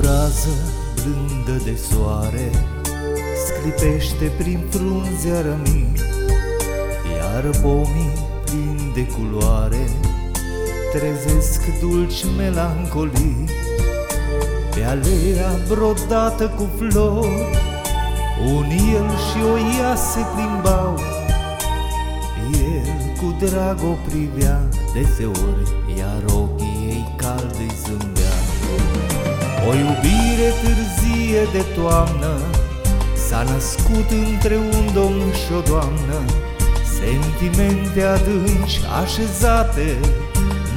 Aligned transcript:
rază 0.00 0.48
blândă 0.94 1.62
de 1.64 1.76
soare 1.76 2.50
Sclipește 3.46 4.32
prin 4.38 4.66
frunze 4.70 5.40
rămii 5.40 5.92
Iar 7.16 7.50
pomii 7.62 8.12
plini 8.44 8.92
de 8.94 9.06
culoare 9.06 9.86
Trezesc 10.92 11.60
dulci 11.80 12.24
melancolii. 12.36 13.44
Pe 14.74 14.84
alea 14.84 15.50
brodată 15.68 16.48
cu 16.56 16.68
flori 16.78 17.58
Un 18.54 18.70
el 18.70 19.08
și 19.26 19.38
o 19.52 19.56
ea 19.58 19.94
se 19.94 20.20
plimbau. 20.34 20.98
El 22.52 22.90
cu 23.20 23.44
drag 23.44 23.78
o 23.82 23.96
privea 24.08 24.60
deseori 24.92 25.72
Iar 25.98 26.22
ochii 26.26 26.86
ei 26.88 27.14
calde 27.16 27.58
îi 27.58 27.72
zâmbea 27.84 28.36
O 29.68 29.74
iubire 29.74 30.50
târzie 30.62 31.42
de 31.52 31.64
toamnă 31.74 32.34
S-a 33.30 33.42
născut 33.42 34.10
între 34.30 34.56
un 34.56 34.92
domn 34.94 35.32
și 35.32 35.52
o 35.58 35.60
doamnă. 35.60 36.18
Sentimente 36.98 38.02
adânci 38.02 38.80
așezate 39.02 39.98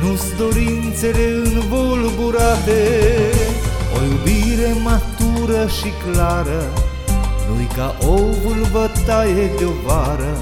Nu-s 0.04 0.36
dorințele 0.38 1.42
învolburate 1.44 2.82
O 3.96 4.04
iubire 4.04 4.74
matură 4.84 5.68
și 5.68 5.92
clară 6.04 6.64
Nu-i 7.50 7.70
ca 7.76 7.96
ovul 8.02 8.68
bătaie 8.72 9.52
de 9.58 9.66
o 9.66 9.72
vară. 9.86 10.38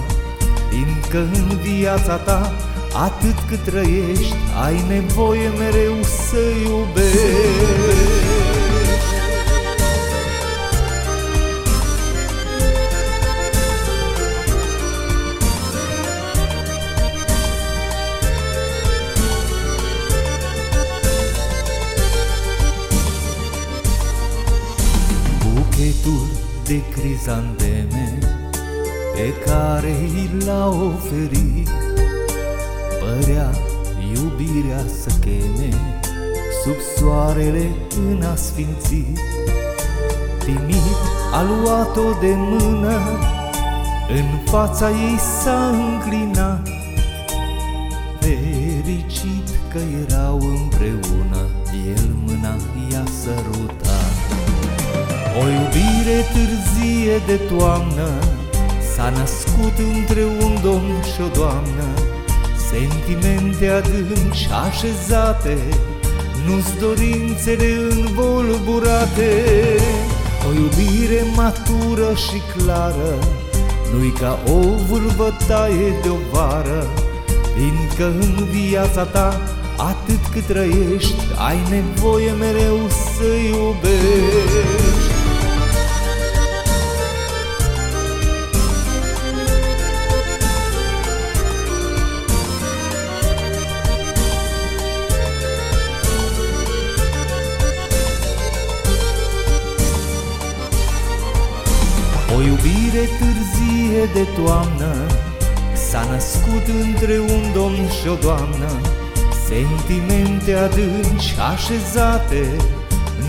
Fiindcă 0.69 1.17
în 1.17 1.58
viața 1.58 2.16
ta 2.16 2.53
Atât 2.94 3.35
cât 3.50 3.59
trăiești 3.59 4.35
Ai 4.66 4.83
nevoie 4.88 5.47
mereu 5.47 5.95
să 6.02 6.39
iubești 6.63 7.50
Buchetul 25.81 26.27
de 26.63 26.81
crizanteme 26.89 28.17
Pe 29.13 29.33
care 29.45 29.89
i 29.89 30.45
l-a 30.45 30.67
oferit. 30.67 31.69
Părea 32.99 33.49
iubirea 34.13 34.83
să 35.01 35.09
cheme 35.19 36.01
Sub 36.63 36.75
soarele 36.97 37.71
în 37.95 38.21
asfințit. 38.21 39.19
Timid 40.43 40.97
a 41.33 41.43
luat-o 41.43 42.19
de 42.19 42.33
mână 42.35 42.99
În 44.09 44.49
fața 44.51 44.89
ei 44.89 45.17
s-a 45.43 45.69
înclinat. 45.69 46.67
Fericit 48.19 49.49
că 49.71 49.79
erau 50.07 50.39
împreună 50.39 51.47
El 51.88 52.09
mâna 52.25 52.55
i-a 52.91 53.03
sărutat 53.21 53.80
O 55.39 55.43
iubire 55.47 56.25
târzie 56.33 57.17
de 57.25 57.35
toamnă 57.56 58.09
S-a 58.95 59.09
născut 59.09 59.78
între 59.95 60.23
un 60.23 60.57
domn 60.61 61.03
și 61.13 61.22
o 61.22 61.28
doamnă 61.33 61.88
Sentimente 62.69 63.67
adânci 63.67 64.50
așezate 64.66 65.57
Nu-s 66.45 66.79
dorințele 66.79 67.69
învolburate 67.89 69.31
O 70.50 70.53
iubire 70.53 71.23
matură 71.35 72.13
și 72.16 72.41
clară 72.56 73.13
Nu-i 73.94 74.13
ca 74.19 74.39
ovul 74.45 75.11
bătaie 75.16 75.89
de 76.01 76.09
o 76.09 76.17
vară 76.31 76.88
Fiindcă 77.56 78.06
în 78.06 78.47
viața 78.51 79.03
ta 79.03 79.41
Atât 79.77 80.25
cât 80.31 80.44
trăiești 80.45 81.23
Ai 81.47 81.57
nevoie 81.69 82.31
mereu 82.31 82.79
să 82.89 83.25
iubești 83.50 84.81
O 102.36 102.42
iubire 102.42 103.03
târzie 103.19 104.03
de 104.14 104.28
toamnă 104.42 104.94
S-a 105.90 106.03
născut 106.12 106.66
între 106.86 107.19
un 107.19 107.44
domn 107.53 107.88
și 107.97 108.08
o 108.08 108.16
doamnă. 108.22 108.72
Sentimente 109.47 110.53
adânci 110.53 111.36
așezate 111.52 112.44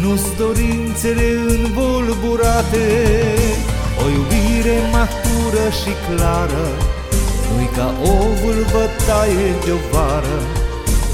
Nu-s 0.00 0.24
dorințele 0.38 1.26
învolburate. 1.56 2.86
O 4.02 4.06
iubire 4.16 4.76
matură 4.96 5.64
și 5.80 5.92
clară 6.06 6.66
Nu-i 7.48 7.70
ca 7.76 7.88
ovul 8.02 8.58
bătaie 8.72 9.48
de-o 9.64 9.80
vară. 9.92 10.38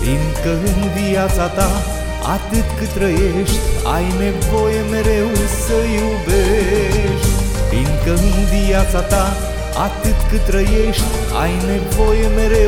Fiindcă 0.00 0.52
în 0.70 0.80
viața 0.98 1.46
ta 1.46 1.70
Atât 2.36 2.66
cât 2.78 2.88
trăiești 2.88 3.58
Ai 3.94 4.06
nevoie 4.24 4.80
mereu 4.90 5.30
să 5.64 5.76
iubești 5.98 6.97
Fiindcă 8.08 8.38
în 8.38 8.64
viața 8.66 9.00
ta 9.00 9.36
Atât 9.74 10.28
cât 10.30 10.44
trăiești 10.44 11.04
Ai 11.42 11.52
nevoie 11.66 12.26
mereu. 12.26 12.67